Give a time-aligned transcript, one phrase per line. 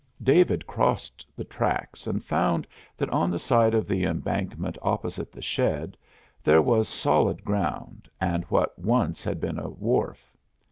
[0.23, 2.65] David crossed the tracks and found
[2.97, 5.95] that on the side of the embankment opposite the shed
[6.43, 10.35] there was solid ground and what once had been a wharf.